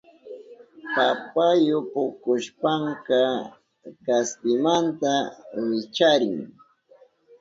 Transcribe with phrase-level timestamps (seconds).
[0.95, 3.19] Papayu pukushpanka
[4.05, 5.13] kaspimanta
[5.65, 6.37] wicharin.